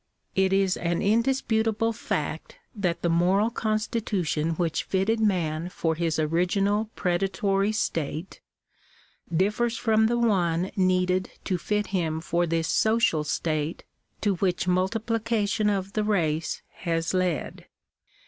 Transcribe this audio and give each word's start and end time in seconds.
It 0.33 0.51
is 0.51 0.77
an 0.77 1.03
indisputable 1.03 1.93
fact 1.93 2.57
that 2.73 3.03
the 3.03 3.09
moral 3.09 3.51
constitution 3.51 4.53
which 4.55 4.81
fitted 4.83 5.19
man 5.19 5.69
for 5.69 5.93
his 5.93 6.17
original 6.17 6.85
predatory 6.95 7.71
state, 7.71 8.41
differs 9.31 9.77
from 9.77 10.07
the 10.07 10.17
one 10.17 10.71
needed 10.75 11.29
to 11.43 11.59
fit 11.59 11.85
him 11.93 12.19
for 12.19 12.47
this 12.47 12.67
social 12.67 13.23
state 13.23 13.83
to 14.21 14.37
which 14.37 14.67
multiplication 14.67 15.69
of 15.69 15.93
the 15.93 16.03
race 16.03 16.63
has 16.77 17.13
led. 17.13 17.67